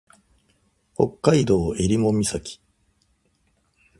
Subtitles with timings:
[0.95, 2.59] 北海道襟裳岬